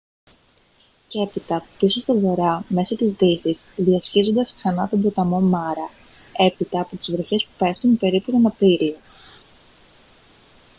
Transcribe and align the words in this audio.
και 1.07 1.21
έπειτα 1.21 1.65
πίσω 1.79 1.99
στον 1.99 2.19
βορρά 2.19 2.63
μέσω 2.67 2.95
της 2.95 3.13
δύσης 3.13 3.63
διασχίζοντας 3.75 4.53
ξανά 4.53 4.89
τον 4.89 5.01
ποταμό 5.01 5.39
μάρα 5.41 5.89
έπειτα 6.37 6.81
από 6.81 6.95
τις 6.97 7.11
βροχές 7.11 7.43
που 7.43 7.51
πέφτουν 7.65 7.97
περίπου 7.97 8.31
τον 8.31 8.45
απρίλιο 8.45 8.97